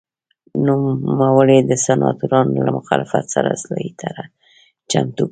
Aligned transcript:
نوموړي 0.65 1.59
د 1.69 1.71
سناتورانو 1.85 2.57
له 2.65 2.71
مخالفت 2.79 3.25
سره 3.35 3.47
اصلاحي 3.55 3.91
طرحه 4.01 4.25
چمتو 4.91 5.23
کړه 5.25 5.29